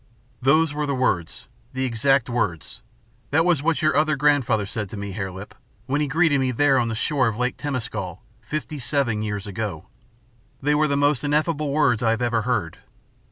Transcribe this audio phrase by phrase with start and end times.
[0.41, 2.81] _'"Those were the words, the exact words.
[3.29, 5.53] That was what your other grandfather said to me, Hare Lip,
[5.85, 9.85] when he greeted me there on the shore of Lake Temescal fifty seven years ago.
[10.57, 12.79] And they were the most ineffable words I have ever heard.